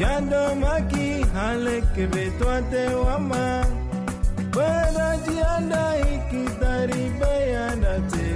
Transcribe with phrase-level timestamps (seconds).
[0.00, 3.66] yandomaki alekebe twate wama
[4.56, 8.28] werajianda ikitaribayanda te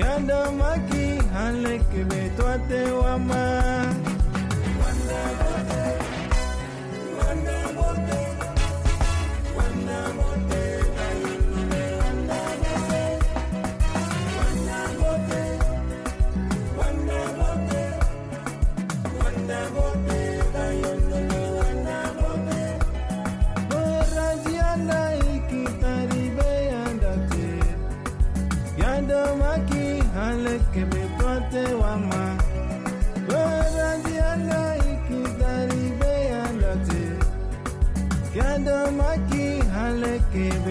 [0.00, 1.04] yandomaki
[1.46, 3.42] alekebe twate wama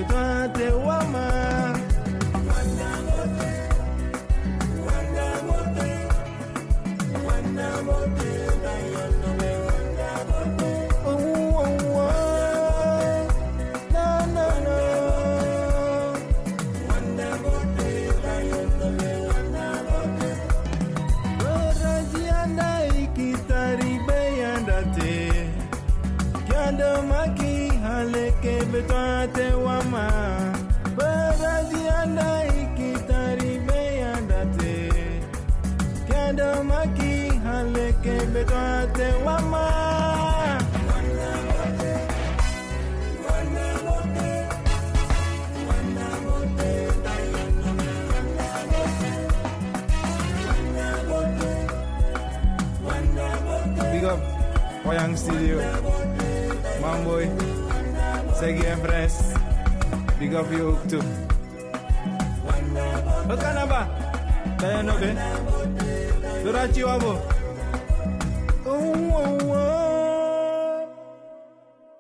[0.08, 0.45] 断
[54.05, 54.21] up
[55.17, 55.57] Studio
[56.81, 57.29] Mamboy
[58.37, 59.34] Segi Empress
[60.20, 61.01] Big up ook toe
[63.27, 63.55] Wat kan
[66.85, 67.13] wabo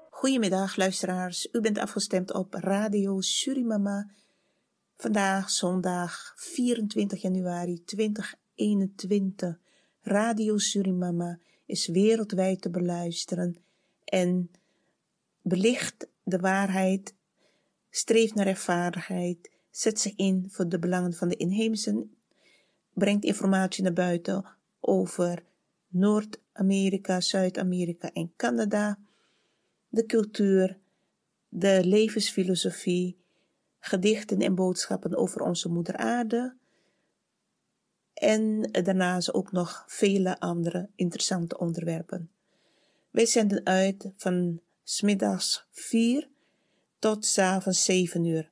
[0.09, 4.09] Goedemiddag luisteraars, u bent afgestemd op Radio Surimama.
[4.97, 9.59] Vandaag zondag 24 januari 2021.
[10.01, 13.57] Radio Surimama is wereldwijd te beluisteren.
[14.03, 14.51] En
[15.41, 17.13] belicht de waarheid,
[17.89, 22.15] streeft naar rechtvaardigheid, zet zich in voor de belangen van de inheemsen,
[22.93, 24.45] brengt informatie naar buiten
[24.79, 25.43] over
[25.87, 28.99] Noord-Amerika, Zuid-Amerika en Canada,
[29.89, 30.79] de cultuur,
[31.49, 33.17] de levensfilosofie,
[33.79, 36.55] gedichten en boodschappen over onze moeder aarde
[38.15, 42.29] en daarnaast ook nog vele andere interessante onderwerpen.
[43.11, 46.29] Wij zenden uit van smiddags 4
[46.99, 48.51] tot s avonds 7 uur.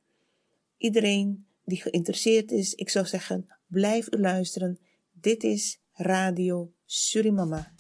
[0.77, 4.79] Iedereen die geïnteresseerd is, ik zou zeggen, blijf u luisteren.
[5.11, 7.72] Dit is Radio Surimama.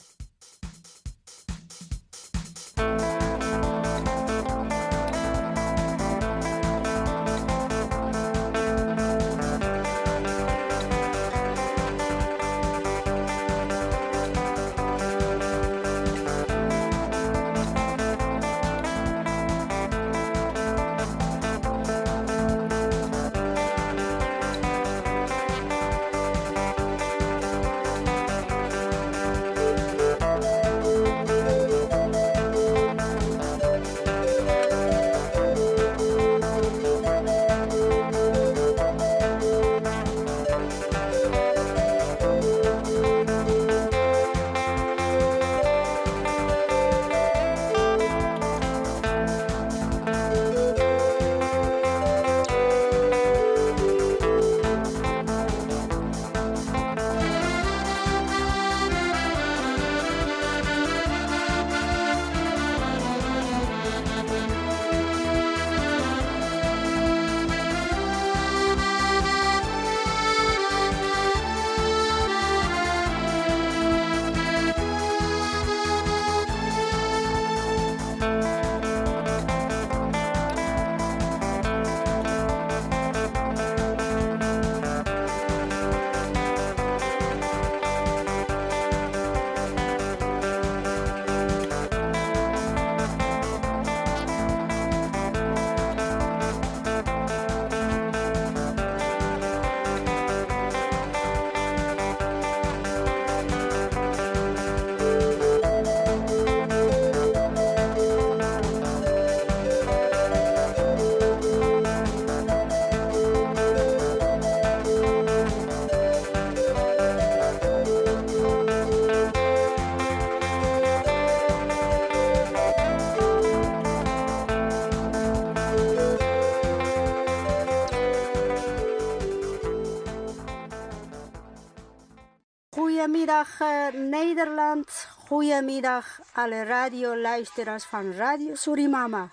[132.73, 134.89] Goedemiddag uh, Nederland.
[135.27, 139.29] Goedemiddag alle radioluisteraars van Radio Surimama.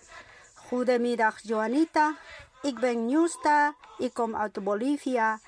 [0.55, 2.17] Goedemiddag Joanita.
[2.63, 3.75] Ik ben Nieuwsta.
[3.99, 5.39] Ik kom uit Bolivia.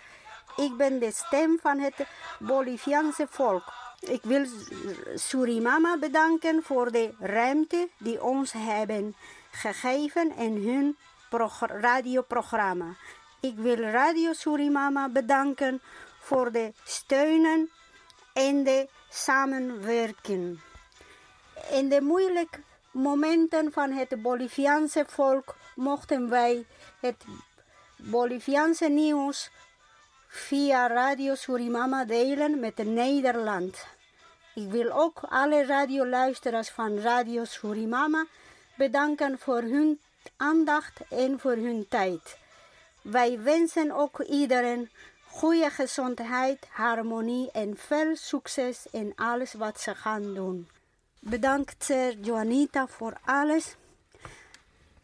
[0.57, 1.95] Ik ben de stem van het
[2.39, 3.65] Boliviaanse volk.
[4.01, 4.47] Ik wil
[5.15, 9.15] Surimama bedanken voor de ruimte die ons hebben
[9.51, 10.97] gegeven in hun
[11.81, 12.95] radioprogramma.
[13.41, 15.83] Ik wil Radio Surimama bedanken
[16.21, 17.71] voor de steunen
[18.33, 20.61] en de samenwerking.
[21.71, 26.67] In de moeilijke momenten van het Boliviaanse volk mochten wij
[27.01, 27.25] het
[27.97, 29.51] Boliviaanse nieuws
[30.29, 33.87] via Radio Surimama delen met Nederland.
[34.55, 38.27] Ik wil ook alle radioluisteraars van Radio Surimama
[38.75, 40.01] bedanken voor hun
[40.37, 42.39] aandacht en voor hun tijd.
[43.03, 44.91] Wij wensen ook iedereen
[45.33, 50.69] goede gezondheid, harmonie en veel succes in alles wat ze gaan doen.
[51.21, 53.77] Bedankt, Sir Joanita, voor alles.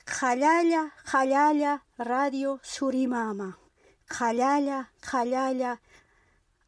[0.04, 3.56] Galala, Galala, Radio Surimama.
[4.04, 5.78] Galala, Galala,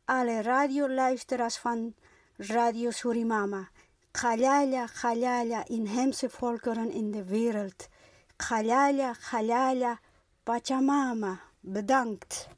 [0.04, 1.94] alle radioluisteraars van
[2.36, 3.68] Radio Surimama.
[4.12, 7.88] Galala, Galala, inheemse volkeren in de wereld.
[8.36, 9.98] Galala, Galala,
[10.42, 11.40] Pachamama.
[11.60, 12.48] Bedankt.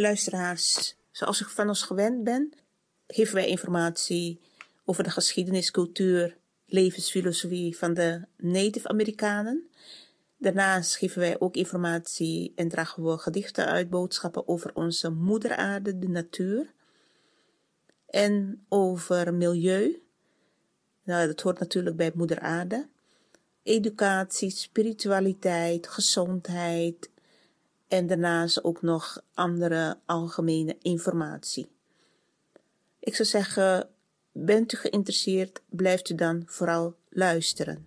[0.00, 2.52] Luisteraars, zoals ik van ons gewend ben,
[3.06, 4.40] geven wij informatie
[4.84, 6.36] over de geschiedenis, cultuur,
[6.66, 9.68] levensfilosofie van de Native Amerikanen.
[10.38, 15.98] Daarnaast geven wij ook informatie en dragen we gedichten uit, boodschappen over onze moeder aarde,
[15.98, 16.72] de natuur.
[18.06, 20.02] En over milieu.
[21.04, 22.88] Nou, dat hoort natuurlijk bij moeder aarde.
[23.62, 27.10] Educatie, spiritualiteit, gezondheid,
[27.88, 31.70] en daarnaast ook nog andere algemene informatie.
[32.98, 33.88] Ik zou zeggen,
[34.32, 37.86] bent u geïnteresseerd, blijft u dan vooral luisteren.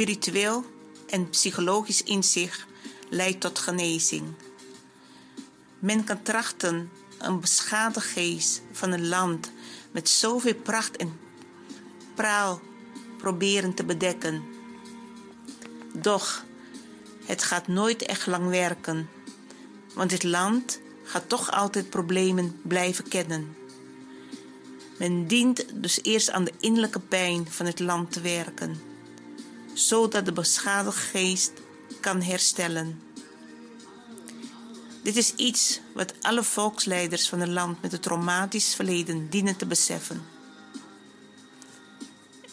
[0.00, 0.64] Spiritueel
[1.08, 2.66] en psychologisch inzicht
[3.08, 4.24] leidt tot genezing.
[5.78, 9.50] Men kan trachten een beschadigd geest van een land
[9.90, 11.20] met zoveel pracht en
[12.14, 12.60] praal
[13.18, 14.42] proberen te bedekken.
[15.92, 16.44] Doch
[17.24, 19.08] het gaat nooit echt lang werken,
[19.94, 23.56] want dit land gaat toch altijd problemen blijven kennen.
[24.98, 28.89] Men dient dus eerst aan de innerlijke pijn van het land te werken,
[29.74, 31.52] zodat de beschadigde geest
[32.00, 33.02] kan herstellen.
[35.02, 39.66] Dit is iets wat alle volksleiders van een land met een traumatisch verleden dienen te
[39.66, 40.22] beseffen.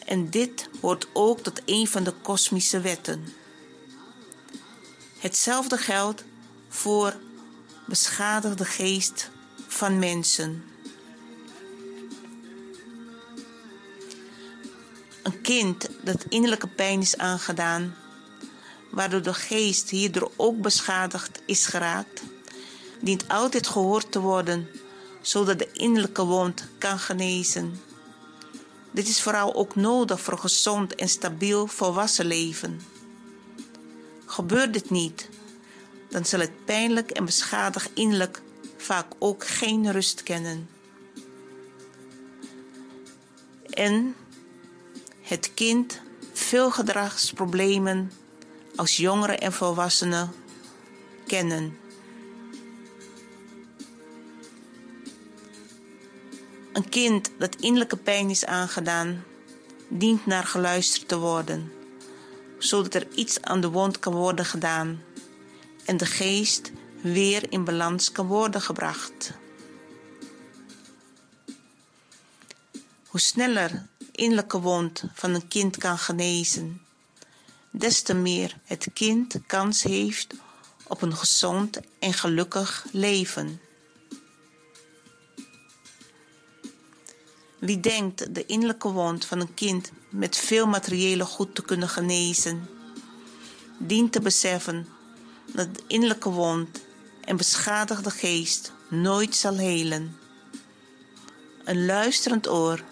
[0.05, 3.33] En dit hoort ook tot een van de kosmische wetten.
[5.17, 6.24] Hetzelfde geldt
[6.69, 7.15] voor
[7.86, 9.29] beschadigde geest
[9.67, 10.63] van mensen.
[15.27, 17.96] Een kind dat innerlijke pijn is aangedaan,
[18.91, 22.24] waardoor de geest hierdoor ook beschadigd is geraakt,
[23.01, 24.67] dient altijd gehoord te worden,
[25.22, 27.81] zodat de innerlijke wond kan genezen.
[28.91, 32.81] Dit is vooral ook nodig voor een gezond en stabiel volwassen leven.
[34.25, 35.29] Gebeurt dit niet,
[36.10, 38.41] dan zal het pijnlijk en beschadigd innerlijk
[38.77, 40.69] vaak ook geen rust kennen.
[43.69, 44.15] En
[45.27, 46.01] het kind
[46.34, 48.12] veel gedragsproblemen
[48.75, 50.31] als jongeren en volwassenen
[51.25, 51.77] kennen.
[56.74, 59.24] Een kind dat innerlijke pijn is aangedaan,
[59.88, 61.72] dient naar geluisterd te worden,
[62.57, 65.03] zodat er iets aan de wond kan worden gedaan
[65.86, 69.31] en de geest weer in balans kan worden gebracht.
[73.07, 76.81] Hoe sneller innerlijke wond van een kind kan genezen,
[77.71, 80.33] des te meer het kind kans heeft
[80.88, 83.62] op een gezond en gelukkig leven.
[87.59, 92.69] Wie denkt de innerlijke wond van een kind met veel materiële goed te kunnen genezen,
[93.77, 94.88] dient te beseffen
[95.53, 96.81] dat de innerlijke wond
[97.21, 100.17] en beschadigde geest nooit zal helen.
[101.63, 102.83] Een luisterend oor,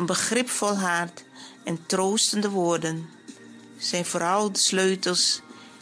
[0.00, 1.24] een begripvol hart
[1.64, 3.08] en troostende woorden
[3.78, 5.40] zijn vooral de sleutels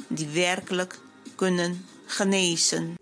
[0.09, 0.99] die werkelijk
[1.37, 2.95] kunnen genezen.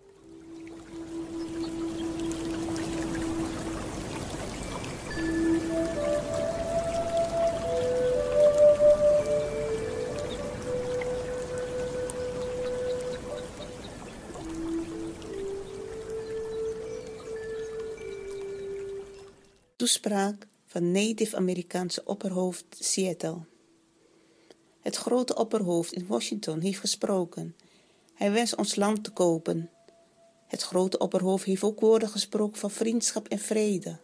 [19.75, 20.47] Toespraak
[20.77, 23.37] van Native-Amerikaanse opperhoofd Seattle.
[24.81, 27.55] Het grote opperhoofd in Washington heeft gesproken.
[28.13, 29.69] Hij wens ons land te kopen.
[30.47, 33.99] Het grote opperhoofd heeft ook woorden gesproken van vriendschap en vrede.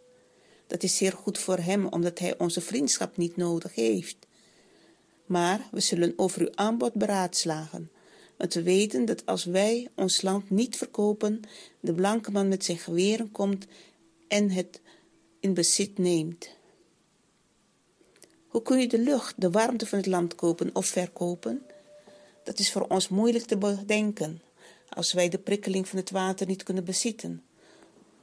[0.67, 4.17] Dat is zeer goed voor hem, omdat hij onze vriendschap niet nodig heeft.
[5.25, 7.91] Maar we zullen over uw aanbod beraadslagen.
[8.37, 11.41] Want we weten dat als wij ons land niet verkopen,
[11.79, 13.65] de blanke man met zijn geweren komt
[14.27, 14.81] en het
[15.39, 16.61] in bezit neemt.
[18.53, 21.65] Hoe kun je de lucht, de warmte van het land kopen of verkopen?
[22.43, 24.41] Dat is voor ons moeilijk te bedenken
[24.89, 27.43] als wij de prikkeling van het water niet kunnen bezitten.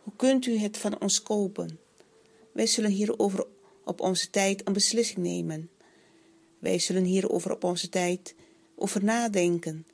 [0.02, 1.78] Hoe kunt u het van ons kopen?
[2.52, 3.46] Wij zullen hierover
[3.84, 5.70] op onze tijd een beslissing nemen.
[6.58, 8.34] Wij zullen hierover op onze tijd
[8.76, 9.86] over nadenken.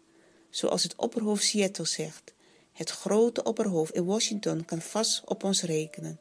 [0.51, 2.35] Zoals het opperhoofd Seattle zegt.
[2.73, 6.21] Het grote opperhoofd in Washington kan vast op ons rekenen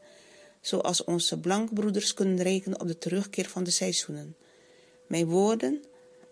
[0.66, 4.36] zoals onze blankbroeders kunnen rekenen op de terugkeer van de seizoenen.
[5.08, 5.84] Mijn woorden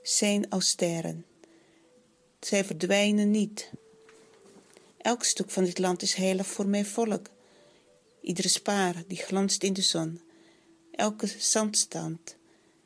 [0.02, 1.26] zijn als sterren.
[2.40, 3.72] Zij verdwijnen niet.
[4.98, 7.30] Elk stuk van dit land is heilig voor mijn volk.
[8.22, 10.22] Iedere spaar die glanst in de zon,
[10.92, 12.36] elke zandstand,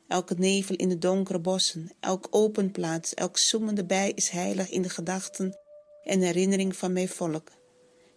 [0.08, 4.82] elke nevel in de donkere bossen, elk open plaats, elk zoemende bij is heilig in
[4.82, 5.58] de gedachten
[6.04, 7.57] en herinnering van mijn volk.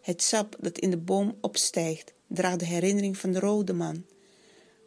[0.02, 4.06] Het sap dat in de boom opstijgt, draagt de herinnering van de rode man.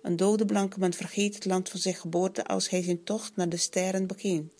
[0.03, 3.49] Een dode blanke man vergeet het land van zijn geboorte als hij zijn tocht naar
[3.49, 4.53] de sterren begint.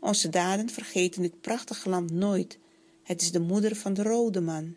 [0.00, 2.58] Onze daden vergeten dit prachtige land nooit.
[3.02, 4.76] Het is de moeder van de rode man.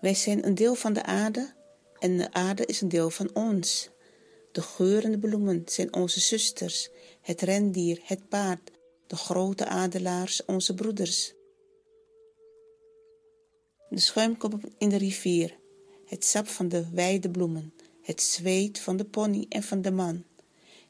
[0.00, 1.54] Wij zijn een deel van de aarde
[1.98, 3.90] en de aarde is een deel van ons.
[4.52, 8.70] De geurende bloemen zijn onze zusters, het rendier, het paard,
[9.08, 11.34] de grote adelaars, onze broeders.
[13.88, 15.58] De schuimkop in de rivier,
[16.04, 20.24] het sap van de wijde bloemen, het zweet van de pony en van de man.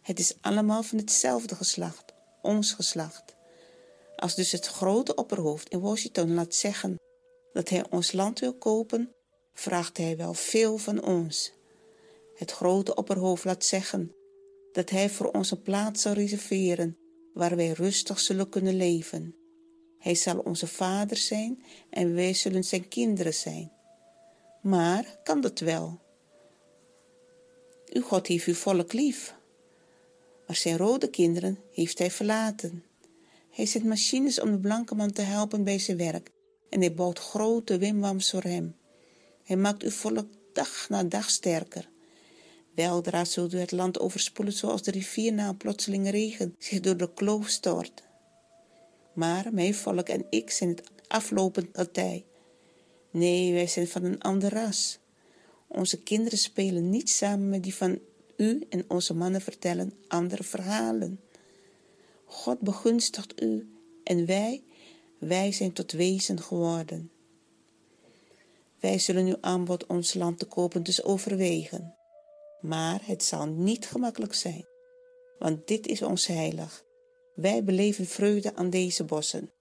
[0.01, 3.37] Het is allemaal van hetzelfde geslacht, ons geslacht.
[4.17, 6.97] Als dus het grote opperhoofd in Washington laat zeggen
[7.53, 9.13] dat hij ons land wil kopen,
[9.55, 11.53] vraagt hij wel veel van ons.
[12.35, 14.13] Het grote opperhoofd laat zeggen
[14.73, 16.99] dat hij voor ons een plaats zal reserveren
[17.39, 19.35] waar wij rustig zullen kunnen leven.
[19.99, 23.73] Hij zal onze vader zijn en wij zullen zijn kinderen zijn.
[24.63, 26.01] Maar kan dat wel?
[27.93, 29.35] Uw God heeft uw volk lief,
[30.47, 32.85] maar zijn rode kinderen heeft hij verlaten.
[33.51, 36.31] Hij zet machines om de blanke man te helpen bij zijn werk
[36.71, 38.77] en hij bouwt grote wimwams voor hem.
[39.45, 41.89] Hij maakt uw volk dag na dag sterker.
[42.79, 46.97] Weldra zult u het land overspoelen zoals de rivier na een plotseling regen zich door
[46.97, 48.03] de kloof stort.
[49.13, 52.25] Maar mijn volk en ik zijn het aflopend partij.
[53.11, 54.99] Nee, wij zijn van een ander ras.
[55.67, 57.99] Onze kinderen spelen niet samen met die van
[58.37, 61.21] u en onze mannen vertellen andere verhalen.
[62.25, 63.73] God begunstigt u
[64.05, 64.63] en wij,
[65.19, 67.11] wij zijn tot wezen geworden.
[68.81, 71.98] Wij zullen uw aanbod ons land te kopen dus overwegen.
[72.61, 74.67] Maar het zal niet gemakkelijk zijn,
[75.39, 76.85] want dit is ons heilig.
[77.35, 79.53] Wij beleven vreugde aan deze bossen.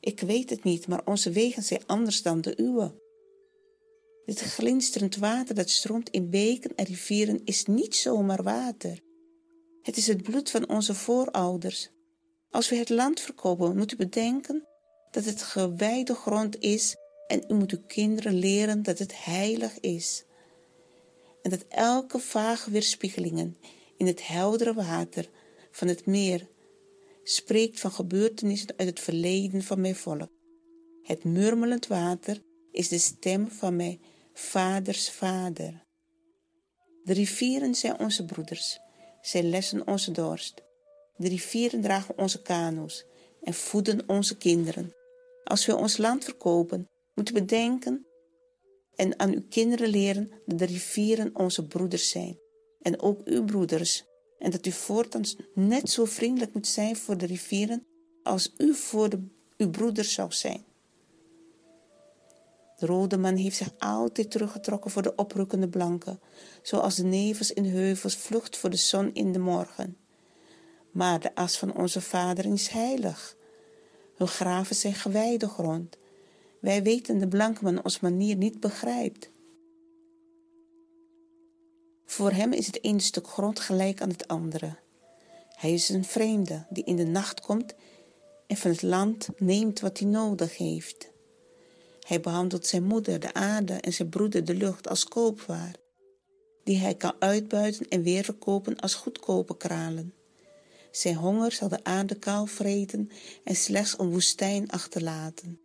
[0.00, 3.00] Ik weet het niet, maar onze wegen zijn anders dan de uwe.
[4.24, 9.00] Dit glinsterend water dat stroomt in beken en rivieren is niet zomaar water.
[9.82, 11.90] Het is het bloed van onze voorouders.
[12.50, 14.66] Als we het land verkopen, moet u bedenken
[15.10, 20.24] dat het gewijde grond is en u moet uw kinderen leren dat het heilig is.
[21.42, 23.56] En dat elke vage weerspiegelingen
[23.96, 25.28] in het heldere water
[25.70, 26.48] van het meer
[27.22, 30.30] spreekt van gebeurtenissen uit het verleden van mijn volk.
[31.02, 34.00] Het murmelend water is de stem van mijn
[34.32, 35.84] vaders vader.
[37.04, 38.78] De rivieren zijn onze broeders,
[39.20, 40.62] zij lessen onze dorst.
[41.16, 43.04] De rivieren dragen onze kano's
[43.42, 44.94] en voeden onze kinderen.
[45.44, 48.06] Als we ons land verkopen, moeten we denken
[48.96, 52.38] en aan uw kinderen leren dat de rivieren onze broeders zijn
[52.82, 54.04] en ook uw broeders
[54.38, 55.22] en dat u voortaan
[55.54, 57.86] net zo vriendelijk moet zijn voor de rivieren
[58.22, 59.26] als u voor de,
[59.56, 60.64] uw broeders zou zijn.
[62.76, 66.20] De rode man heeft zich altijd teruggetrokken voor de oprukkende blanken,
[66.62, 69.96] zoals de nevels in heuvels vlucht voor de zon in de morgen.
[70.90, 73.36] Maar de as van onze vader is heilig.
[74.16, 75.96] Hun graven zijn gewijde grond.
[76.62, 79.30] Wij weten de blanke man ons manier niet begrijpt.
[82.04, 84.76] Voor hem is het ene stuk grond gelijk aan het andere.
[85.48, 87.74] Hij is een vreemde die in de nacht komt
[88.46, 91.10] en van het land neemt wat hij nodig heeft.
[92.00, 95.74] Hij behandelt zijn moeder, de aarde, en zijn broeder, de lucht, als koopwaar,
[96.64, 100.14] die hij kan uitbuiten en weer verkopen als goedkope kralen.
[100.90, 103.10] Zijn honger zal de aarde kaal vreten
[103.44, 105.61] en slechts een woestijn achterlaten.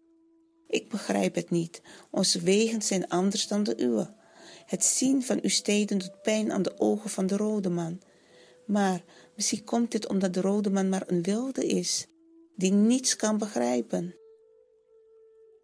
[0.67, 4.13] Ik begrijp het niet, onze wegen zijn anders dan de uwe.
[4.65, 8.01] Het zien van uw steden doet pijn aan de ogen van de rode man.
[8.65, 9.03] Maar
[9.35, 12.07] misschien komt dit omdat de rode man maar een wilde is,
[12.55, 14.15] die niets kan begrijpen.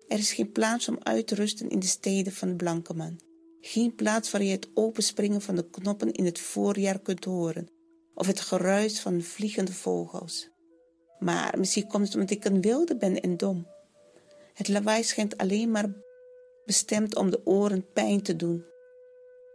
[0.08, 3.20] Er is geen plaats om uit te rusten in de steden van de blanke man.
[3.60, 7.68] Geen plaats waar je het openspringen van de knoppen in het voorjaar kunt horen,
[8.14, 10.50] of het geruis van vliegende vogels.
[11.20, 13.73] Maar misschien komt het omdat ik een wilde ben en dom.
[14.54, 15.96] Het lawaai schijnt alleen maar
[16.66, 18.66] bestemd om de oren pijn te doen.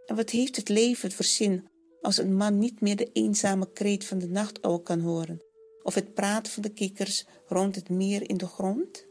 [0.06, 1.68] En wat heeft het leven voor zin
[2.00, 5.42] als een man niet meer de eenzame kreet van de nachtuil kan horen,
[5.82, 9.06] of het praten van de kikkers rond het meer in de grond?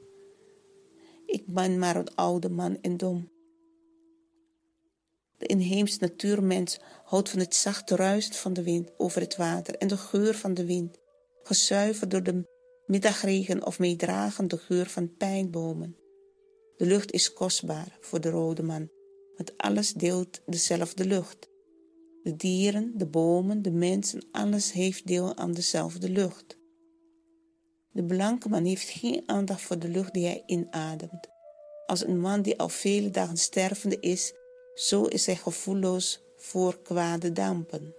[1.26, 3.32] Ik ben maar een oude man en dom.
[5.38, 9.88] De inheemse natuurmens houdt van het zachte ruisen van de wind over het water en
[9.88, 10.98] de geur van de wind,
[11.44, 12.57] gezuiverd door de
[12.88, 15.96] middagregen of meedragend de geur van pijnbomen.
[16.78, 18.90] De lucht is kostbaar voor de rode man,
[19.36, 21.50] want alles deelt dezelfde lucht.
[22.24, 26.58] De dieren, de bomen, de mensen, alles heeft deel aan dezelfde lucht.
[27.92, 31.28] De blanke man heeft geen aandacht voor de lucht die hij inademt.
[31.86, 34.34] Als een man die al vele dagen stervende is,
[34.76, 37.96] zo is hij gevoelloos voor kwade dampen.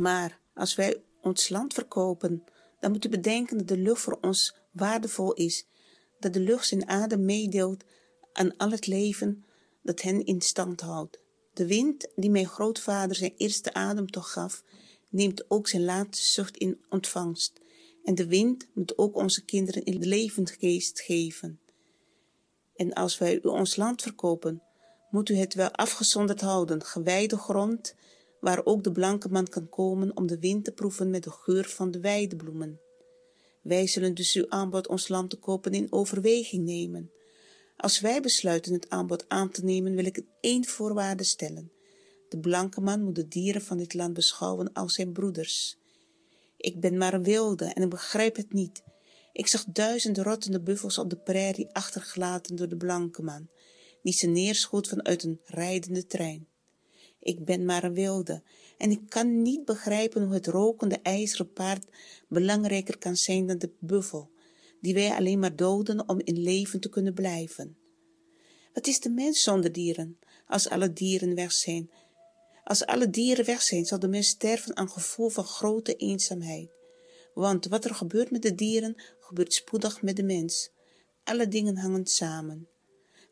[0.00, 2.44] Maar als wij ons land verkopen,
[2.78, 5.66] dan moet u bedenken dat de lucht voor ons waardevol is,
[6.18, 7.84] dat de lucht zijn adem meedeelt
[8.32, 9.44] aan al het leven
[9.82, 11.20] dat hen in stand houdt.
[11.52, 14.62] De wind die mijn grootvader zijn eerste adem toch gaf,
[15.10, 17.60] neemt ook zijn laatste zucht in ontvangst.
[18.04, 21.60] En de wind moet ook onze kinderen in de levensgeest geven.
[22.74, 24.62] En als wij u ons land verkopen,
[25.10, 27.94] moet u het wel afgezonderd houden, gewijde grond,
[28.40, 31.64] waar ook de blanke man kan komen om de wind te proeven met de geur
[31.64, 32.80] van de weidebloemen.
[33.62, 37.10] Wij zullen dus uw aanbod ons land te kopen in overweging nemen.
[37.76, 41.72] Als wij besluiten het aanbod aan te nemen, wil ik één voorwaarde stellen.
[42.28, 45.78] De blanke man moet de dieren van dit land beschouwen als zijn broeders.
[46.56, 48.82] Ik ben maar een wilde en ik begrijp het niet.
[49.32, 53.48] Ik zag duizenden rottende buffels op de prairie achtergelaten door de blanke man,
[54.02, 56.49] die ze neerschoot vanuit een rijdende trein.
[57.20, 58.42] Ik ben maar een wilde
[58.78, 61.84] en ik kan niet begrijpen hoe het rokende ijzeren paard
[62.28, 64.30] belangrijker kan zijn dan de buffel,
[64.80, 67.76] die wij alleen maar doden om in leven te kunnen blijven.
[68.72, 71.90] Wat is de mens zonder dieren, als alle dieren weg zijn?
[72.64, 76.70] Als alle dieren weg zijn, zal de mens sterven aan gevoel van grote eenzaamheid.
[77.34, 80.70] Want wat er gebeurt met de dieren, gebeurt spoedig met de mens.
[81.24, 82.68] Alle dingen hangen samen.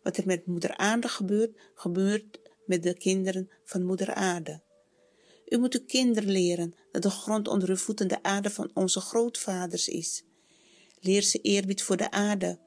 [0.02, 4.62] Wat er met moeder aarde gebeurt, gebeurt met de kinderen van moeder aarde.
[5.48, 9.00] U moet uw kinderen leren dat de grond onder uw voeten de aarde van onze
[9.00, 10.24] grootvaders is.
[11.00, 12.58] Leer ze eerbied voor de aarde.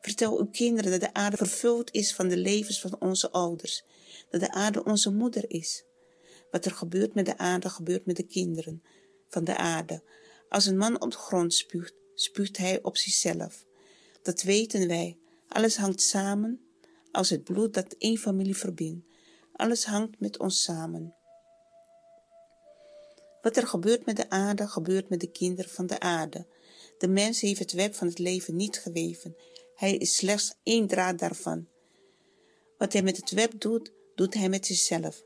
[0.00, 3.84] Vertel uw kinderen dat de aarde vervuld is van de levens van onze ouders,
[4.30, 5.84] dat de aarde onze moeder is.
[6.50, 8.82] Wat er gebeurt met de aarde, gebeurt met de kinderen
[9.28, 10.02] van de aarde.
[10.48, 13.64] Als een man op de grond spuugt, spuugt hij op zichzelf.
[14.22, 15.18] Dat weten wij.
[15.48, 16.60] Alles hangt samen
[17.12, 19.06] als het bloed dat één familie verbindt.
[19.56, 21.14] Alles hangt met ons samen.
[23.42, 26.46] Wat er gebeurt met de aarde, gebeurt met de kinderen van de aarde.
[26.98, 29.36] De mens heeft het web van het leven niet geweven.
[29.74, 31.68] Hij is slechts één draad daarvan.
[32.78, 35.24] Wat hij met het web doet, doet hij met zichzelf.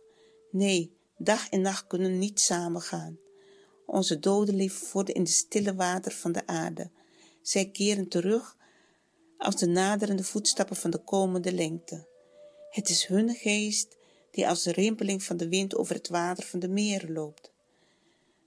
[0.51, 3.19] Nee, dag en nacht kunnen niet samengaan.
[3.87, 6.91] Onze doden leven voort in de stille water van de aarde.
[7.43, 8.57] Zij keren terug
[9.39, 12.09] als de naderende voetstappen van de komende lengte.
[12.71, 13.98] Het is hun geest
[14.39, 17.53] die als de rimpeling van de wind over het water van de meren loopt.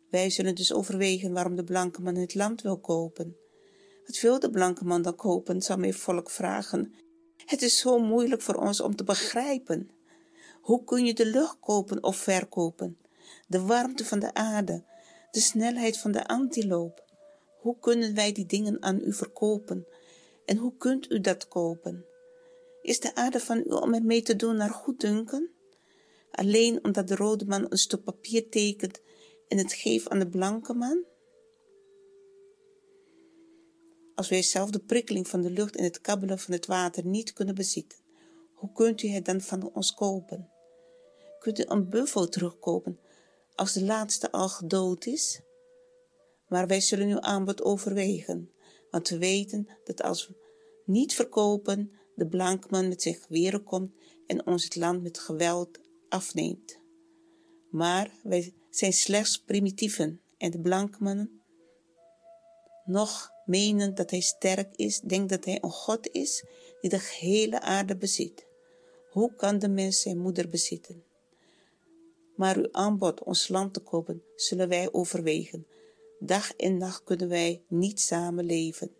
[0.09, 3.37] Wij zullen dus overwegen waarom de blanke man het land wil kopen.
[4.05, 6.93] Wat wil de blanke man dan kopen, zal mijn volk vragen.
[7.45, 9.89] Het is zo moeilijk voor ons om te begrijpen.
[10.61, 12.97] Hoe kun je de lucht kopen of verkopen?
[13.47, 14.83] De warmte van de aarde,
[15.31, 17.05] de snelheid van de antiloop.
[17.59, 19.85] Hoe kunnen wij die dingen aan u verkopen?
[20.45, 22.05] En hoe kunt u dat kopen?
[22.81, 25.49] Is de aarde van u om ermee te doen naar goeddunken?
[26.31, 29.01] Alleen omdat de rode man een stuk papier tekent
[29.47, 31.03] en het geeft aan de blanke man?
[34.15, 37.33] Als wij zelf de prikkeling van de lucht en het kabbelen van het water niet
[37.33, 37.99] kunnen bezitten,
[38.53, 40.49] hoe kunt u het dan van ons kopen?
[41.39, 42.99] Kunt u een buffel terugkopen
[43.55, 45.41] als de laatste al gedood is?
[46.47, 48.51] Maar wij zullen uw aanbod overwegen,
[48.89, 50.35] want we weten dat als we
[50.85, 53.91] niet verkopen, de man met zijn geweren komt
[54.27, 55.79] en ons het land met geweld
[56.11, 56.79] afneemt.
[57.69, 61.41] Maar wij zijn slechts primitieven en de mannen
[62.85, 66.45] nog menen dat hij sterk is, denkt dat hij een God is
[66.81, 68.45] die de gehele aarde bezit.
[69.09, 71.03] Hoe kan de mens zijn moeder bezitten?
[72.35, 75.67] Maar uw aanbod ons land te kopen, zullen wij overwegen.
[76.19, 78.91] Dag en nacht kunnen wij niet samen leven.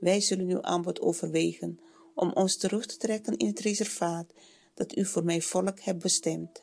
[0.00, 1.80] Wij zullen uw aanbod overwegen
[2.14, 4.32] om ons terug te trekken in het reservaat
[4.74, 6.62] dat u voor mijn volk hebt bestemd.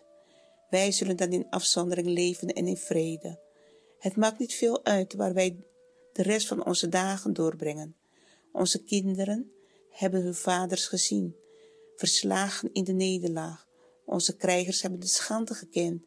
[0.69, 3.39] Wij zullen dan in afzondering leven en in vrede.
[3.99, 5.57] Het maakt niet veel uit waar wij
[6.13, 7.95] de rest van onze dagen doorbrengen.
[8.51, 9.51] Onze kinderen
[9.89, 11.35] hebben hun vaders gezien,
[11.95, 13.67] verslagen in de nederlaag.
[14.05, 16.03] Onze krijgers hebben de schande gekend.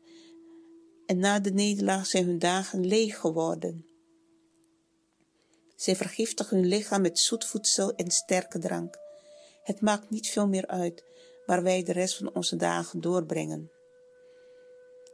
[1.06, 3.86] En na de nederlaag zijn hun dagen leeg geworden.
[5.76, 8.98] Zij vergiftigen hun lichaam met zoet voedsel en sterke drank.
[9.62, 11.04] Het maakt niet veel meer uit
[11.46, 13.70] waar wij de rest van onze dagen doorbrengen.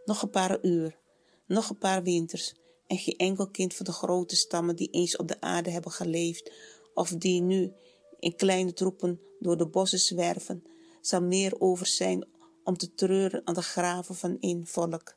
[0.05, 0.99] Nog een paar uur,
[1.47, 2.55] nog een paar winters
[2.87, 6.53] en geen enkel kind van de grote stammen die eens op de aarde hebben geleefd
[6.95, 7.73] of die nu
[8.19, 10.65] in kleine troepen door de bossen zwerven,
[11.01, 12.29] zal meer over zijn
[12.65, 15.17] om te treuren aan de graven van één volk,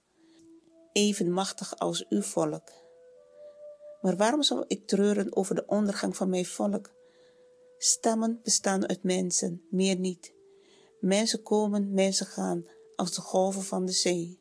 [0.92, 2.72] even machtig als uw volk.
[4.02, 6.92] Maar waarom zou ik treuren over de ondergang van mijn volk?
[7.78, 10.33] Stammen bestaan uit mensen, meer niet.
[11.04, 14.40] Mensen komen, mensen gaan, als de golven van de zee.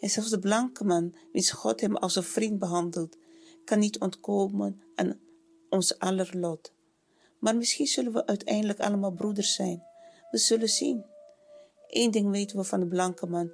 [0.00, 3.16] En zelfs de blanke man, wiens God hem als een vriend behandelt,
[3.64, 5.20] kan niet ontkomen aan
[5.70, 6.72] ons aller lot.
[7.38, 9.82] Maar misschien zullen we uiteindelijk allemaal broeders zijn.
[10.30, 11.04] We zullen zien.
[11.88, 13.52] Eén ding weten we van de blanke man,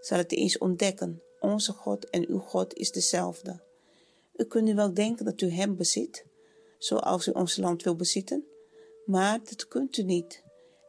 [0.00, 1.22] zal het eens ontdekken.
[1.40, 3.60] Onze God en uw God is dezelfde.
[4.36, 6.24] U kunt nu wel denken dat u hem bezit,
[6.78, 8.44] zoals u ons land wil bezitten,
[9.06, 10.43] maar dat kunt u niet.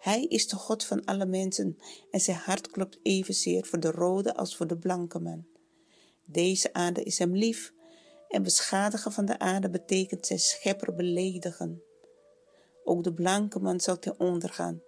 [0.06, 1.78] Hij is de God van alle mensen
[2.12, 5.48] en zijn hart klopt evenzeer voor de rode als voor de blanke man.
[6.26, 7.74] Deze aarde is hem lief
[8.28, 11.84] en beschadigen van de aarde betekent zijn schepper beledigen.
[12.84, 14.82] Ook de blanke man zal ten onder gaan,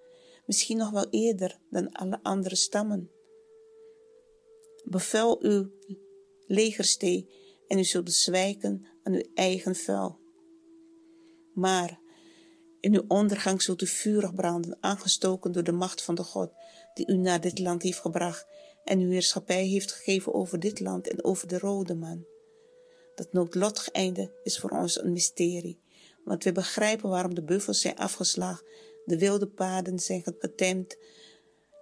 [0.46, 3.12] misschien nog wel eerder dan alle andere stammen.
[4.84, 5.72] Bevel uw
[6.48, 7.30] legerstee
[7.68, 10.20] en u zult bezwijken aan uw eigen vuil.
[11.54, 12.06] Maar
[12.88, 16.52] in uw ondergang zult u vurig branden, aangestoken door de macht van de God,
[16.94, 18.46] die u naar dit land heeft gebracht
[18.84, 22.26] en uw heerschappij heeft gegeven over dit land en over de rode man.
[23.16, 25.80] Dat noodlottig einde is voor ons een mysterie,
[26.24, 28.66] want we begrijpen waarom de buffels zijn afgeslagen,
[29.06, 30.98] de wilde paden zijn getemd,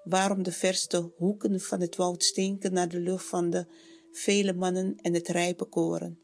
[0.04, 3.65] waarom de verste hoeken van het woud stinken naar de lucht van de
[4.12, 6.20] vele mannen en het rijpe koren,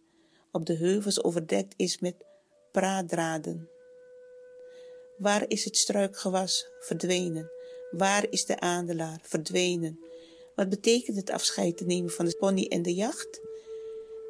[0.51, 2.15] op de heuvels overdekt is met
[2.71, 3.70] praatdraden.
[5.21, 6.69] Waar is het struikgewas?
[6.79, 7.51] Verdwenen.
[7.91, 9.19] Waar is de aandelaar?
[9.23, 9.99] Verdwenen.
[10.55, 13.39] Wat betekent het afscheid te nemen van de pony en de jacht?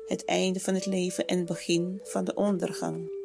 [0.06, 3.21] Het einde van het leven en begin van de ondergang.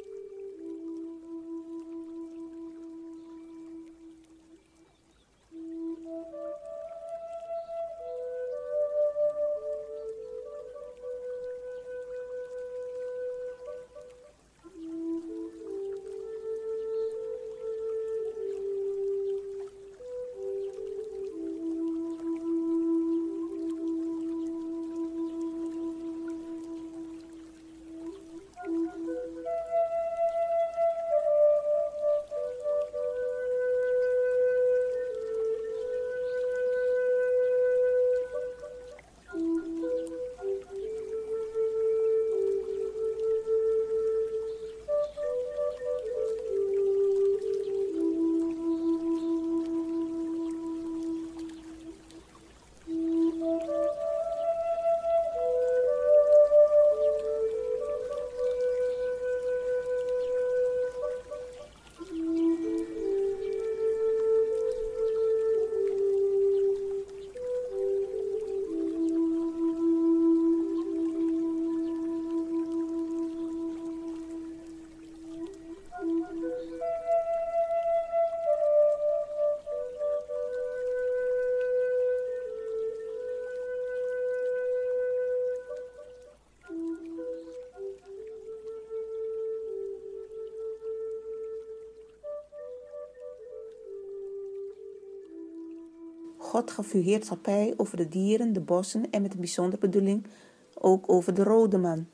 [96.57, 100.27] God gaf u heerschappij over de dieren, de bossen en met een bijzondere bedoeling
[100.75, 102.07] ook over de rode man.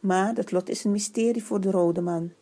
[0.00, 2.32] Maar dat lot is een mysterie voor de rode man.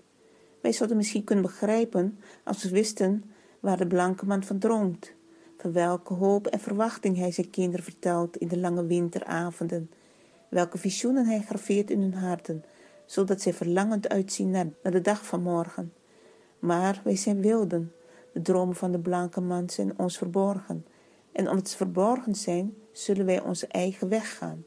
[0.60, 3.24] Wij zouden misschien kunnen begrijpen als we wisten
[3.60, 5.12] waar de blanke man van droomt,
[5.56, 9.90] van welke hoop en verwachting hij zijn kinderen vertelt in de lange winteravonden,
[10.48, 12.64] welke visioenen hij graveert in hun harten,
[13.06, 15.92] zodat zij verlangend uitzien naar de dag van morgen.
[16.58, 17.92] Maar wij zijn wilden,
[18.32, 20.84] de dromen van de blanke man zijn ons verborgen,
[21.34, 24.64] en omdat ze verborgen zijn, zullen wij onze eigen weg gaan.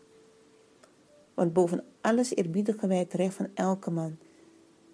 [1.34, 4.18] Want boven alles eerbiedigen wij het recht van elke man,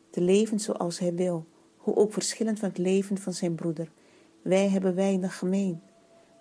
[0.09, 1.45] te leven zoals hij wil,
[1.77, 3.91] hoe ook verschillend van het leven van zijn broeder.
[4.41, 5.81] Wij hebben weinig gemeen.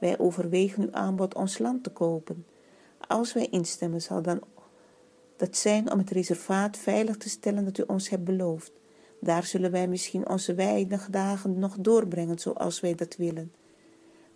[0.01, 2.47] Wij overwegen uw aanbod ons land te kopen.
[3.09, 4.43] Als wij instemmen, zal dan
[5.37, 8.73] dat zijn om het reservaat veilig te stellen dat u ons hebt beloofd.
[9.21, 13.53] Daar zullen wij misschien onze weinige dagen nog doorbrengen zoals wij dat willen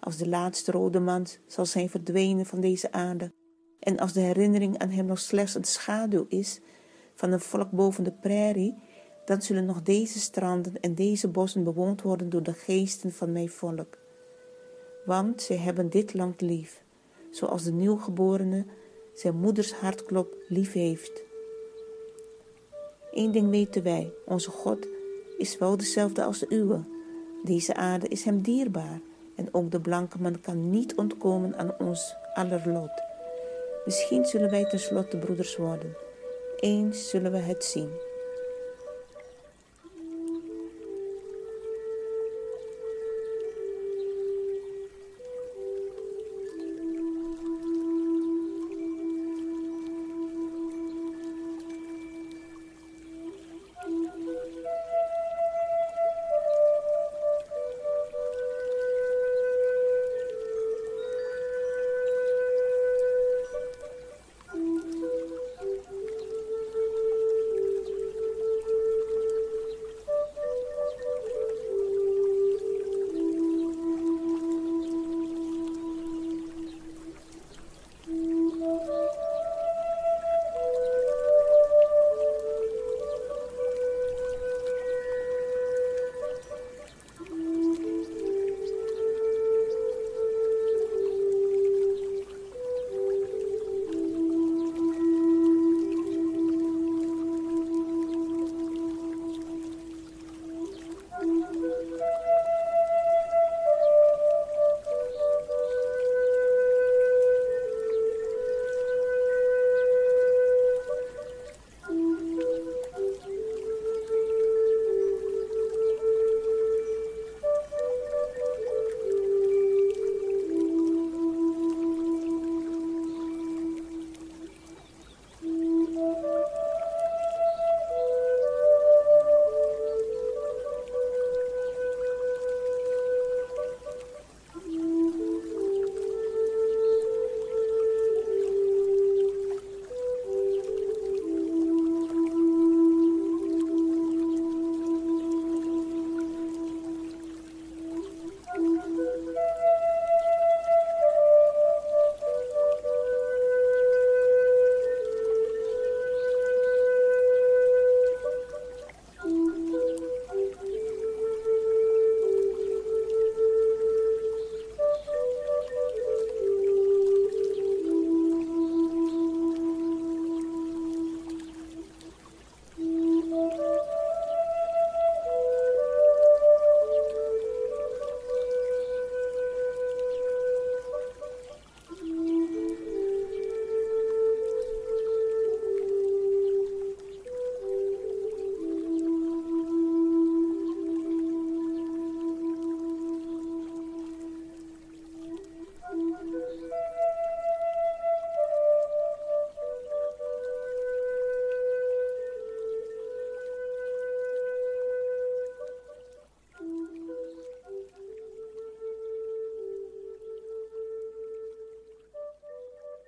[0.06, 3.32] als de laatste rode man zal zijn verdwenen van deze aarde,
[3.78, 6.60] en als de herinnering aan hem nog slechts een schaduw is
[7.14, 8.74] van een volk boven de prairie,
[9.24, 13.48] dan zullen nog deze stranden en deze bossen bewoond worden door de geesten van mijn
[13.48, 13.98] volk.
[15.04, 16.82] Want zij hebben dit land lief,
[17.30, 18.64] zoals de nieuwgeborene
[19.14, 21.22] zijn moeders hartklop lief heeft.
[23.10, 24.86] Eén ding weten wij, onze God
[25.38, 26.84] is wel dezelfde als de uwe.
[27.44, 29.00] Deze aarde is hem dierbaar
[29.36, 33.02] en ook de blanke man kan niet ontkomen aan ons aller lot.
[33.84, 35.96] Misschien zullen wij tenslotte broeders worden.
[36.56, 37.90] Eens zullen we het zien.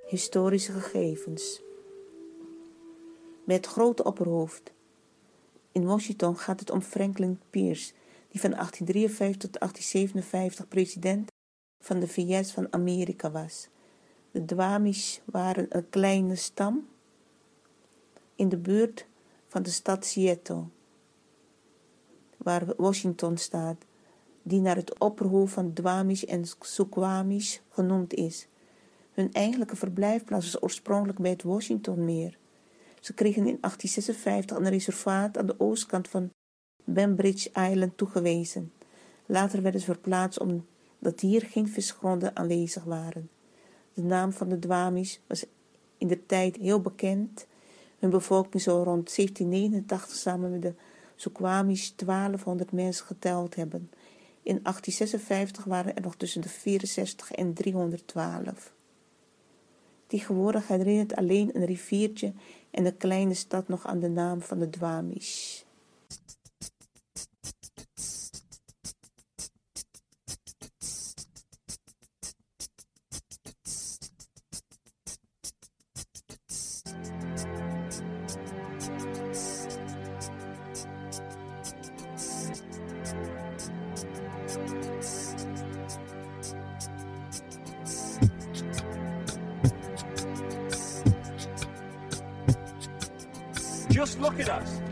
[0.09, 1.63] Historische gegevens.
[3.45, 4.73] Met grote opperhoofd.
[5.73, 7.93] In Washington gaat het om Franklin Pierce,
[8.29, 11.31] die van 1853 tot 1857 president
[11.85, 13.69] van de VS van Amerika was.
[14.31, 16.89] De Dwamish waren een kleine stam
[18.35, 19.07] in de buurt
[19.47, 20.65] van de stad Seattle,
[22.37, 23.85] waar Washington staat,
[24.43, 28.49] die naar het opperhoofd van Dwamish en Suquamish genoemd is.
[29.19, 32.39] Hun eigenlijke verblijfplaats was oorspronkelijk bij het Washingtonmeer.
[33.01, 36.31] Ze kregen in 1856 een reservaat aan de oostkant van
[36.85, 38.73] Bembridge Island toegewezen.
[39.27, 43.31] Later werden ze verplaatst omdat hier geen visgronden aanwezig waren.
[43.95, 45.45] De naam van de Dwami's was
[45.97, 47.47] in de tijd heel bekend.
[47.99, 50.75] Hun bevolking zou rond 1789 samen met de
[51.17, 53.91] Suquami's 1200 mensen geteld hebben.
[54.43, 58.77] In 1856 waren er nog tussen de 64 en 312.
[60.09, 62.33] Tegenwoordig herinnert alleen een riviertje
[62.71, 65.63] en een kleine stad nog aan de naam van de Dwamish.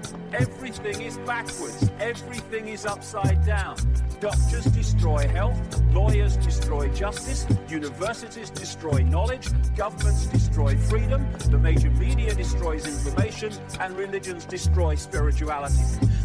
[0.07, 0.15] Us.
[0.33, 1.91] Everything is backwards.
[2.01, 3.77] Everything is upside down.
[4.21, 5.59] Doctors destroy health,
[5.93, 13.95] lawyers destroy justice, universities destroy knowledge, governments destroy freedom, the major media destroys information, and
[13.97, 15.75] religions destroy spirituality.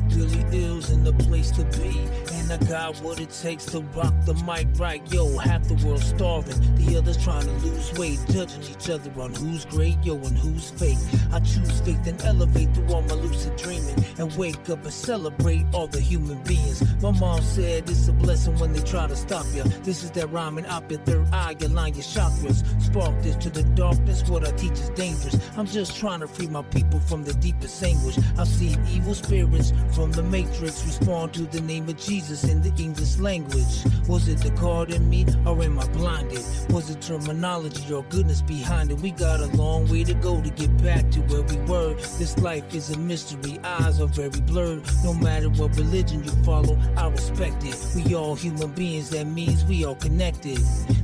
[0.09, 1.97] Billy Ills in the place to be.
[2.33, 5.01] And I got what it takes to rock the mic right.
[5.11, 9.33] Yo, half the world starving, the others trying to lose weight, judging each other on
[9.35, 10.97] who's great, yo, and who's fake.
[11.31, 15.65] I choose faith and elevate through all my lucid dreaming and wake up and celebrate
[15.73, 16.83] all the human beings.
[17.01, 19.63] My mom said it's a blessing when they try to stop you.
[19.83, 22.63] This is that rhyming up your third eye, your line your chakras.
[22.81, 25.37] Spark this to the darkness, what I teach is dangerous.
[25.57, 28.17] I'm just trying to free my people from the deepest anguish.
[28.37, 32.73] I've seen evil spirits from the matrix respond to the name of Jesus in the
[32.81, 33.85] English language.
[34.07, 36.43] Was it the God in me or am I blinded?
[36.69, 38.99] Was it terminology or goodness behind it?
[38.99, 41.93] We got a long way to go to get back to where we were.
[42.19, 44.83] This life is a mystery, eyes are very blurred.
[45.03, 47.77] No matter what religion you follow, I respect it.
[47.95, 50.57] We all human beings, that means we all connected.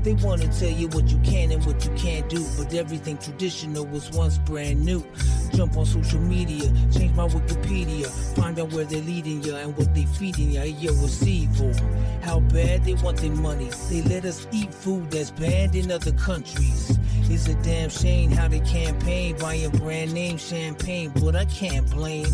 [0.03, 3.17] They want to tell you what you can and what you can't do, but everything
[3.17, 5.03] traditional was once brand new.
[5.53, 9.93] Jump on social media, change my Wikipedia, find out where they're leading you and what
[9.95, 10.61] they feeding you.
[10.61, 11.73] Yo, it's evil.
[12.21, 13.69] How bad they want their money.
[13.89, 16.97] They let us eat food that's banned in other countries.
[17.29, 22.27] It's a damn shame how they campaign buying brand name champagne, but I can't blame.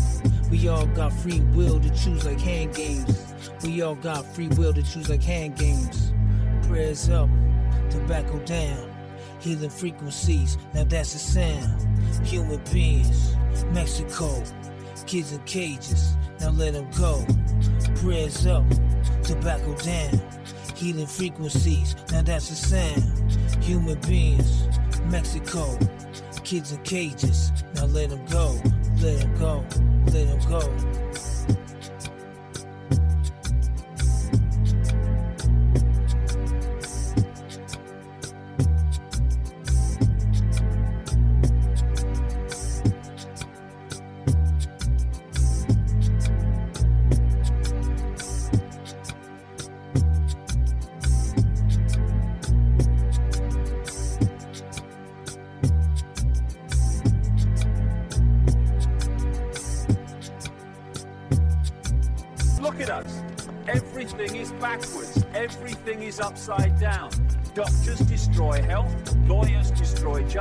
[0.50, 3.34] We all got free will to choose like hand games.
[3.62, 6.12] We all got free will to choose like hand games.
[6.66, 7.28] Prayers up,
[7.90, 8.94] tobacco down,
[9.40, 10.58] healing frequencies.
[10.74, 12.26] Now that's a sound.
[12.26, 13.36] Human beings,
[13.72, 14.42] Mexico,
[15.06, 16.16] kids in cages.
[16.40, 17.24] Now let them go.
[17.96, 18.64] Prayers up,
[19.22, 20.20] tobacco down,
[20.76, 21.96] healing frequencies.
[22.12, 23.32] Now that's a sound.
[23.62, 24.68] Human beings,
[25.06, 25.78] Mexico,
[26.44, 27.50] kids in cages.
[27.74, 28.60] Now let them go,
[29.00, 29.64] let them go,
[30.06, 31.03] let them go.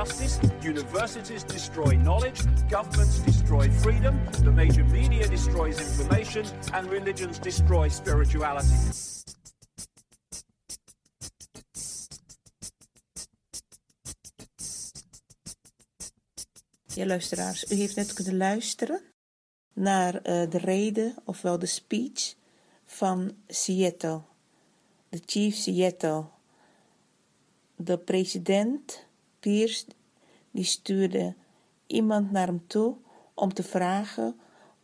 [0.04, 7.90] Justice, universities destroy knowledge, governments destroy freedom, the major media destroys information, and religions destroy
[7.90, 8.68] spirituality.
[16.86, 19.02] Ja, luisteraars, u heeft net kunnen luisteren
[19.74, 22.36] naar eh, de reden, ofwel de speech
[22.86, 24.22] van Seattle,
[25.10, 26.26] de chief Seattle.
[27.76, 29.06] De president
[29.44, 29.86] Pierce,
[30.52, 31.36] die stuurde
[31.88, 32.96] iemand naar hem toe
[33.34, 34.40] om te vragen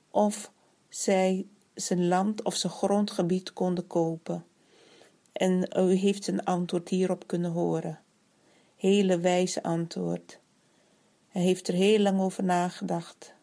[0.09, 0.51] of
[0.89, 4.45] zij zijn land of zijn grondgebied konden kopen.
[5.31, 7.99] En u heeft zijn antwoord hierop kunnen horen.
[8.75, 10.39] hele wijze antwoord.
[11.27, 13.33] Hij heeft er heel lang over nagedacht.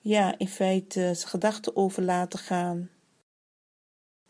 [0.00, 2.90] Ja, in feite zijn gedachten over laten gaan.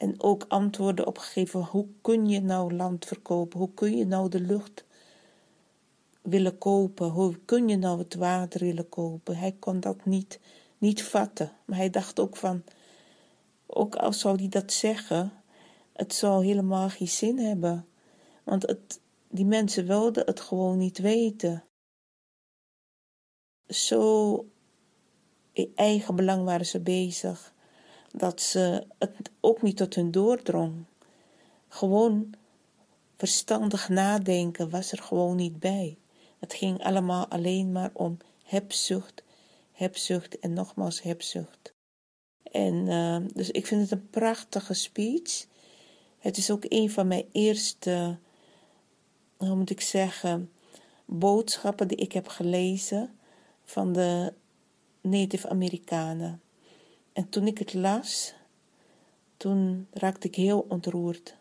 [0.01, 1.65] En ook antwoorden opgegeven.
[1.65, 3.59] Hoe kun je nou land verkopen?
[3.59, 4.85] Hoe kun je nou de lucht
[6.23, 7.09] willen kopen?
[7.09, 9.37] Hoe kun je nou het water willen kopen?
[9.37, 10.41] Hij kon dat niet,
[10.79, 11.53] niet vatten.
[11.65, 12.65] Maar hij dacht ook van,
[13.67, 15.33] ook al zou hij dat zeggen,
[15.93, 17.87] het zou helemaal geen zin hebben.
[18.45, 21.65] Want het, die mensen wilden het gewoon niet weten.
[23.67, 24.45] Zo
[25.53, 27.55] in eigen belang waren ze bezig
[28.13, 30.85] dat ze het ook niet tot hun doordrong.
[31.69, 32.35] Gewoon
[33.17, 35.99] verstandig nadenken was er gewoon niet bij.
[36.39, 39.23] Het ging allemaal alleen maar om hebzucht,
[39.73, 41.73] hebzucht en nogmaals hebzucht.
[42.43, 45.47] En uh, dus ik vind het een prachtige speech.
[46.19, 48.19] Het is ook een van mijn eerste,
[49.37, 50.51] hoe moet ik zeggen,
[51.05, 53.19] boodschappen die ik heb gelezen
[53.65, 54.33] van de
[55.01, 56.41] Native Amerikanen.
[57.21, 58.35] En toen ik het las,
[59.37, 61.37] toen raakte ik heel ontroerd.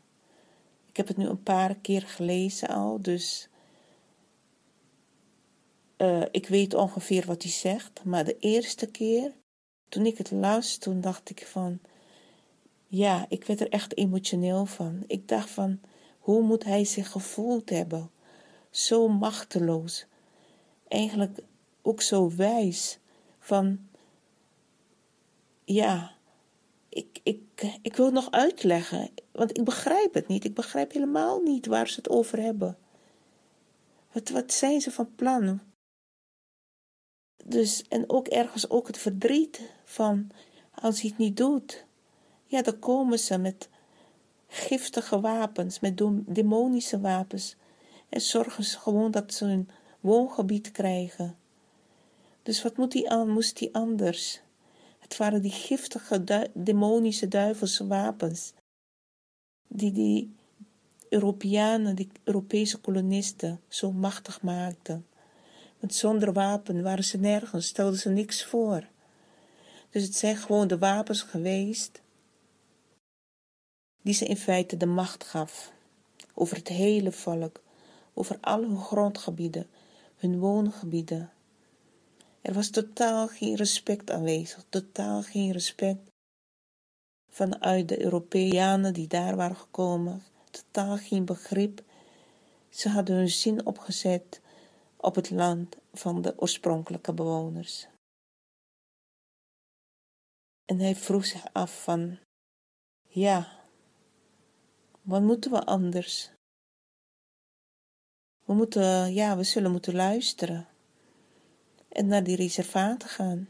[0.86, 3.50] Ik heb het nu een paar keer gelezen al, dus
[5.98, 8.04] uh, ik weet ongeveer wat hij zegt.
[8.04, 9.34] Maar de eerste keer,
[9.90, 11.80] toen ik het las, toen dacht ik van,
[12.88, 15.04] ja, ik werd er echt emotioneel van.
[15.08, 15.80] Ik dacht van,
[16.20, 18.12] hoe moet hij zich gevoeld hebben?
[18.70, 20.06] Zo machteloos.
[20.88, 21.40] Eigenlijk
[21.82, 23.00] ook zo wijs.
[23.40, 23.89] Van,
[25.74, 26.16] ja,
[26.90, 30.44] ik, ik, ik wil het nog uitleggen, want ik begrijp het niet.
[30.44, 32.78] Ik begrijp helemaal niet waar ze het over hebben.
[34.12, 35.62] Wat, wat zijn ze van plan?
[37.46, 40.30] Dus, en ook ergens ook het verdriet van
[40.74, 41.86] als hij het niet doet.
[42.46, 43.70] Ja, dan komen ze met
[44.48, 47.56] giftige wapens, met demonische wapens.
[48.10, 51.38] En zorgen ze gewoon dat ze hun woongebied krijgen.
[52.44, 54.42] Dus wat moet hij aan, moest hij anders?
[55.10, 58.54] Het waren die giftige, demonische duivelse wapens.
[59.68, 60.36] Die die
[61.10, 65.06] Europeanen, die Europese kolonisten zo machtig maakten.
[65.80, 68.88] Want zonder wapen waren ze nergens, stelden ze niks voor.
[69.90, 72.02] Dus het zijn gewoon de wapens geweest
[74.02, 75.72] die ze in feite de macht gaf
[76.34, 77.62] over het hele volk,
[78.14, 79.68] over al hun grondgebieden,
[80.16, 81.32] hun woongebieden,
[82.42, 86.10] er was totaal geen respect aanwezig, totaal geen respect
[87.30, 91.84] vanuit de Europeanen die daar waren gekomen, totaal geen begrip.
[92.70, 94.42] Ze hadden hun zin opgezet
[94.98, 97.88] op het land van de oorspronkelijke bewoners.
[100.66, 102.20] En hij vroeg zich af van,
[103.08, 103.60] ja,
[105.02, 106.32] wat moeten we anders?
[108.46, 110.68] We moeten, ja, we zullen moeten luisteren
[112.00, 113.50] en naar die reservaten gaan,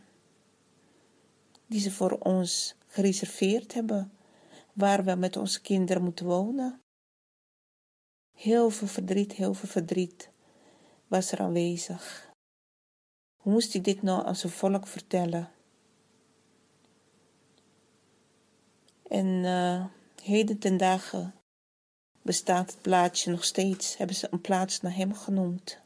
[1.67, 4.11] die ze voor ons gereserveerd hebben,
[4.73, 6.81] waar we met onze kinderen moeten wonen.
[8.37, 10.29] Heel veel verdriet, heel veel verdriet
[11.07, 12.31] was er aanwezig.
[13.41, 15.51] Hoe moest ik dit nou aan zijn volk vertellen?
[19.07, 19.85] En uh,
[20.23, 21.33] heden ten dagen
[22.21, 25.79] bestaat het plaatsje nog steeds, hebben ze een plaats naar hem genoemd.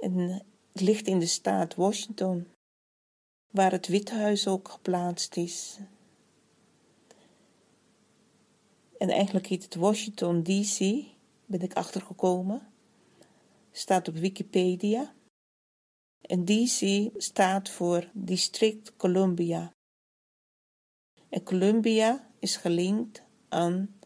[0.00, 2.48] En het ligt in de staat Washington,
[3.50, 5.78] waar het Witte Huis ook geplaatst is.
[8.98, 11.04] En eigenlijk heet het Washington DC,
[11.46, 12.72] ben ik achtergekomen.
[13.72, 15.14] Staat op Wikipedia.
[16.20, 19.72] En DC staat voor District Columbia.
[21.28, 23.98] En Columbia is gelinkt aan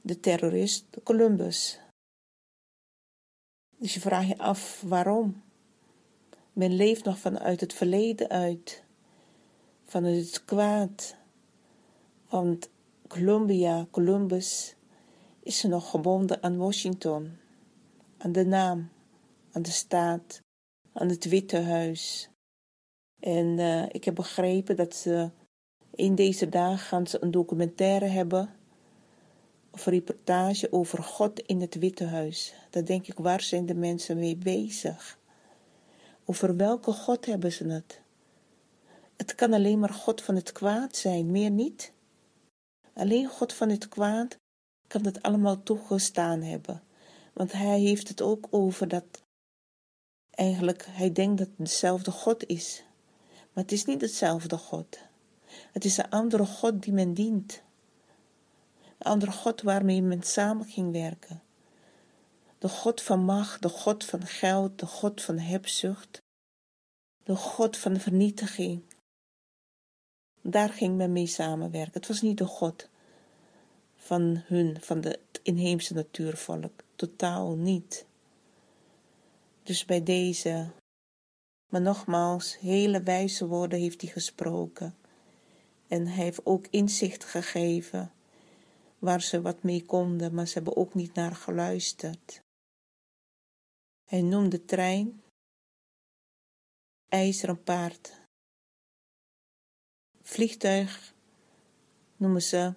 [0.00, 1.80] de terrorist Columbus.
[3.76, 5.42] Dus je vraagt je af waarom.
[6.58, 8.84] Men leeft nog vanuit het verleden uit,
[9.84, 11.16] vanuit het kwaad.
[12.28, 12.70] Want
[13.08, 14.74] Columbia, Columbus,
[15.42, 17.36] is nog gebonden aan Washington,
[18.16, 18.88] aan de naam,
[19.52, 20.42] aan de staat,
[20.92, 22.30] aan het Witte Huis.
[23.20, 25.30] En uh, ik heb begrepen dat ze
[25.94, 28.54] in deze dagen gaan ze een documentaire hebben
[29.70, 32.54] of een reportage over God in het Witte Huis.
[32.70, 35.18] Dan denk ik, waar zijn de mensen mee bezig?
[36.30, 38.00] Over welke God hebben ze het?
[39.16, 41.92] Het kan alleen maar God van het kwaad zijn, meer niet.
[42.92, 44.38] Alleen God van het kwaad
[44.86, 46.82] kan het allemaal toegestaan hebben.
[47.32, 49.04] Want hij heeft het ook over dat
[50.30, 52.84] eigenlijk hij denkt dat het dezelfde God is.
[53.52, 54.98] Maar het is niet hetzelfde God.
[55.72, 57.62] Het is een andere God die men dient.
[58.98, 61.42] Een andere God waarmee men samen ging werken.
[62.58, 66.22] De God van macht, de God van geld, de God van hebzucht,
[67.24, 68.82] de God van vernietiging.
[70.42, 71.92] Daar ging men mee samenwerken.
[71.92, 72.88] Het was niet de God
[73.96, 76.82] van hun, van het inheemse natuurvolk.
[76.96, 78.06] Totaal niet.
[79.62, 80.70] Dus bij deze,
[81.70, 84.96] maar nogmaals, hele wijze woorden heeft hij gesproken.
[85.88, 88.12] En hij heeft ook inzicht gegeven
[88.98, 92.40] waar ze wat mee konden, maar ze hebben ook niet naar geluisterd.
[94.08, 95.22] Hij noemde trein
[97.08, 98.20] ijzeren paard.
[100.22, 101.14] Vliegtuig
[102.16, 102.74] noemen ze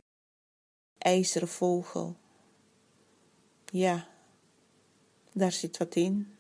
[0.98, 2.16] ijzeren vogel.
[3.66, 4.08] Ja,
[5.34, 6.38] daar zit wat in.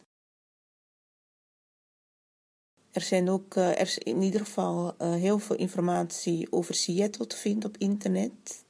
[2.91, 7.27] Er zijn ook, uh, er is in ieder geval uh, heel veel informatie over Seattle
[7.27, 8.65] te vinden op internet.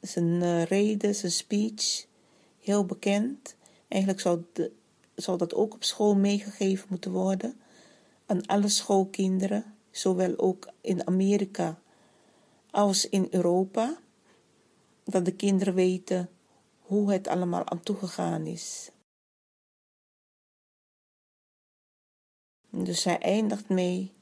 [0.00, 2.06] Zijn uh, reden, zijn speech,
[2.58, 3.56] heel bekend.
[3.88, 4.44] Eigenlijk zou,
[5.14, 7.60] zou dat ook op school meegegeven moeten worden
[8.26, 11.78] aan alle schoolkinderen, zowel ook in Amerika
[12.70, 13.98] als in Europa,
[15.04, 16.30] dat de kinderen weten
[16.80, 18.90] hoe het allemaal aan toegegaan is.
[22.70, 24.12] Dus hij eindigt mee: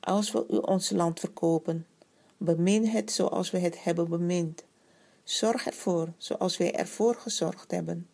[0.00, 1.86] Als we u ons land verkopen,
[2.36, 4.64] bemin het zoals we het hebben bemind.
[5.22, 8.08] Zorg ervoor zoals wij ervoor gezorgd hebben.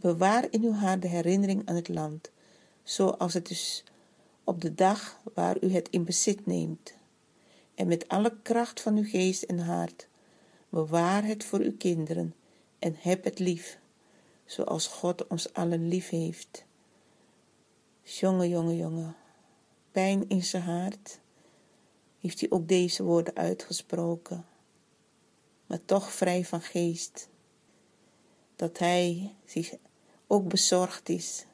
[0.00, 2.30] Bewaar in uw hart de herinnering aan het land,
[2.82, 3.84] zoals het is
[4.44, 6.94] op de dag waar u het in bezit neemt.
[7.74, 10.08] En met alle kracht van uw geest en hart,
[10.68, 12.34] bewaar het voor uw kinderen
[12.78, 13.78] en heb het lief,
[14.44, 16.64] zoals God ons allen lief heeft.
[18.02, 19.12] Jonge, jonge, jonge,
[19.92, 21.20] pijn in zijn hart,
[22.18, 24.46] heeft hij ook deze woorden uitgesproken,
[25.66, 27.28] maar toch vrij van geest,
[28.56, 29.74] dat hij zich
[30.28, 31.46] ook bezorgd is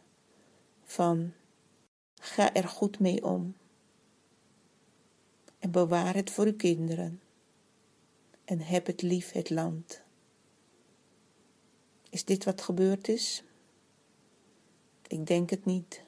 [0.85, 1.33] van
[2.21, 3.55] ga er goed mee om
[5.59, 7.21] en bewaar het voor uw kinderen
[8.45, 10.03] en heb het lief het land.
[12.11, 13.43] Is dit wat gebeurd is?
[15.07, 16.03] Ik denk het niet.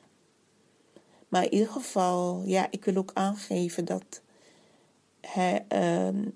[1.29, 4.23] Maar in ieder geval, ja, ik wil ook aangeven dat
[5.21, 6.27] hij uh,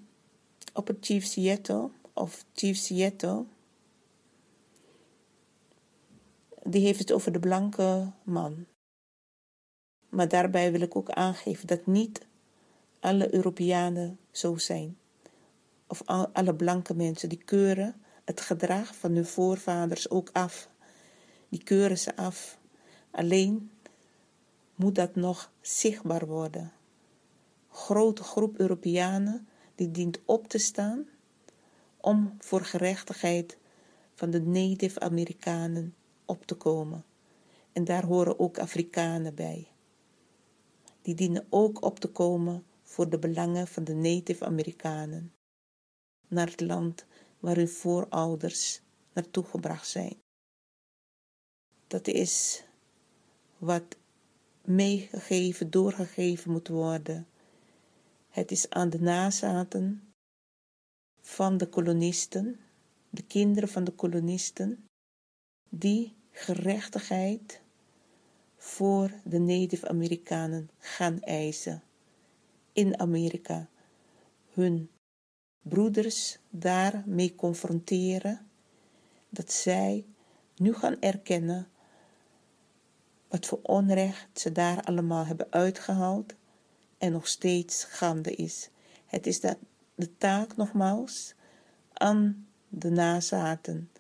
[0.74, 3.44] op het Chief Seattle, of Chief Seattle,
[6.62, 8.66] die heeft het over de blanke man.
[10.08, 12.26] Maar daarbij wil ik ook aangeven dat niet
[13.00, 14.98] alle Europeanen zo zijn.
[15.86, 16.02] Of
[16.32, 17.94] alle blanke mensen, die keuren
[18.24, 20.68] het gedrag van hun voorvaders ook af.
[21.48, 22.58] Die keuren ze af.
[23.10, 23.70] Alleen
[24.74, 26.72] moet dat nog zichtbaar worden.
[27.68, 31.08] Grote groep Europeanen die dient op te staan
[31.96, 33.58] om voor gerechtigheid
[34.14, 35.94] van de Native Amerikanen
[36.30, 37.04] op te komen.
[37.72, 39.68] En daar horen ook Afrikanen bij.
[41.02, 45.34] Die dienen ook op te komen voor de belangen van de Native Amerikanen.
[46.28, 47.06] Naar het land
[47.38, 48.80] waar hun voorouders
[49.12, 50.16] naartoe gebracht zijn.
[51.86, 52.64] Dat is
[53.58, 53.96] wat
[54.64, 57.28] meegegeven, doorgegeven moet worden.
[58.28, 60.12] Het is aan de nazaten
[61.20, 62.60] van de kolonisten,
[63.10, 64.84] de kinderen van de kolonisten,
[65.68, 67.60] die gerechtigheid
[68.56, 71.82] voor de Native Amerikanen gaan eisen
[72.72, 73.68] in Amerika.
[74.52, 74.90] Hun
[75.62, 78.46] broeders daarmee confronteren
[79.28, 80.04] dat zij
[80.56, 81.68] nu gaan erkennen
[83.28, 86.34] wat voor onrecht ze daar allemaal hebben uitgehaald
[86.98, 88.70] en nog steeds gaande is.
[89.06, 89.56] Het is dat
[89.94, 91.34] de taak nogmaals
[91.92, 93.90] aan de nazaten,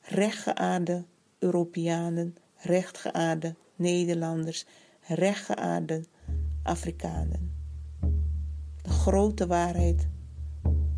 [0.00, 1.04] rechtgeaarde
[1.38, 4.66] Europeanen, rechtgeaarde Nederlanders,
[5.00, 6.04] rechtgeaarde
[6.62, 7.52] Afrikanen.
[8.82, 10.08] De grote waarheid,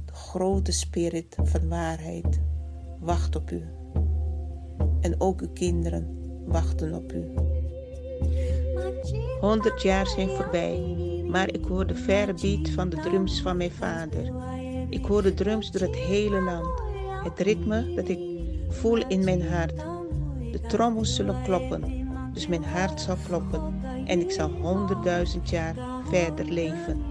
[0.04, 2.40] de grote spirit van waarheid
[3.00, 3.64] wacht op u.
[5.00, 6.08] En ook uw kinderen
[6.46, 7.24] wachten op u.
[9.40, 10.80] Honderd jaar zijn voorbij,
[11.26, 14.32] maar ik hoor de verre beat van de drums van mijn vader.
[14.90, 16.82] Ik hoor de drums door het hele land.
[17.24, 18.18] Het ritme dat ik
[18.68, 19.99] voel in mijn hart.
[20.52, 25.74] De trommels zullen kloppen, dus mijn hart zal kloppen en ik zal honderdduizend jaar
[26.10, 27.02] verder leven.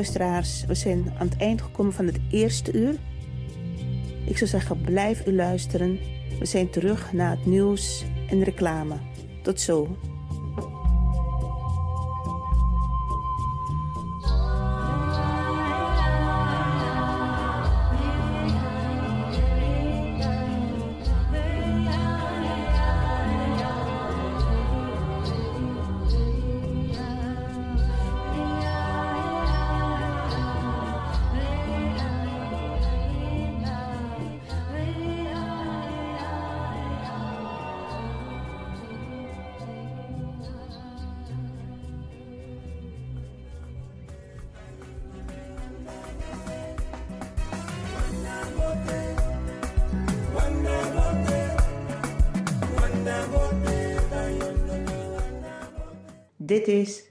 [0.00, 2.94] Luisteraars, we zijn aan het eind gekomen van het eerste uur.
[4.26, 5.98] Ik zou zeggen, blijf u luisteren.
[6.38, 8.94] We zijn terug naar het nieuws en reclame.
[9.42, 9.96] Tot zo.
[56.70, 57.09] Dit is Radio Surimama.